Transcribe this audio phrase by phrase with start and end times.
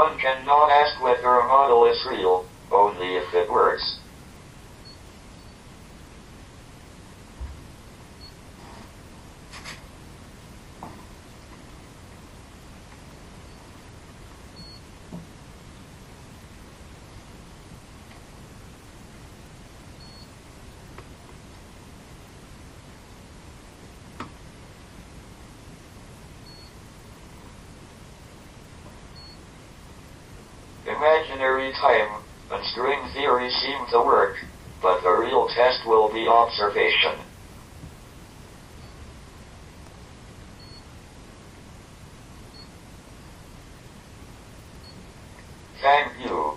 [0.00, 3.84] One cannot ask whether a model is real, only if it works.
[31.00, 34.34] Imaginary time and string theory seem to work,
[34.82, 37.24] but the real test will be observation.
[45.80, 46.49] Thank you.